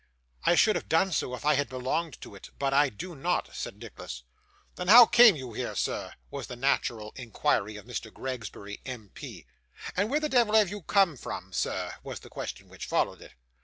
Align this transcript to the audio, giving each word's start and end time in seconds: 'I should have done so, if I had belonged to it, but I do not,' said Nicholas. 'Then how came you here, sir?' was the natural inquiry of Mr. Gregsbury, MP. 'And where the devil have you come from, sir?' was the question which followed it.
'I 0.45 0.55
should 0.55 0.75
have 0.75 0.89
done 0.89 1.11
so, 1.11 1.35
if 1.35 1.45
I 1.45 1.53
had 1.53 1.69
belonged 1.69 2.19
to 2.21 2.33
it, 2.33 2.49
but 2.57 2.73
I 2.73 2.89
do 2.89 3.15
not,' 3.15 3.53
said 3.55 3.77
Nicholas. 3.77 4.23
'Then 4.75 4.87
how 4.87 5.05
came 5.05 5.35
you 5.35 5.53
here, 5.53 5.75
sir?' 5.75 6.13
was 6.31 6.47
the 6.47 6.55
natural 6.55 7.11
inquiry 7.15 7.75
of 7.75 7.85
Mr. 7.85 8.11
Gregsbury, 8.11 8.81
MP. 8.83 9.45
'And 9.95 10.09
where 10.09 10.19
the 10.19 10.27
devil 10.27 10.55
have 10.55 10.71
you 10.71 10.81
come 10.81 11.17
from, 11.17 11.53
sir?' 11.53 11.93
was 12.01 12.21
the 12.21 12.31
question 12.31 12.67
which 12.67 12.87
followed 12.87 13.21
it. 13.21 13.33